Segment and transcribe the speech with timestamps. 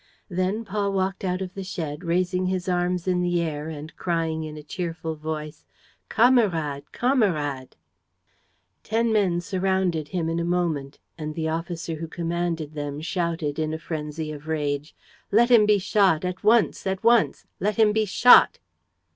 [0.29, 4.43] Then Paul walked out of the shed, raising his arms in the air and crying,
[4.43, 5.63] in a cheerful voice:
[6.09, 6.85] "Kamerad!
[6.91, 7.75] Kamerad!"
[8.81, 13.75] Ten men surrounded him in a moment; and the officer who commanded them shouted, in
[13.75, 14.95] a frenzy of rage:
[15.31, 16.25] "Let him be shot!...
[16.25, 16.87] At once...
[16.87, 17.45] at once!...
[17.59, 18.57] Let him be shot!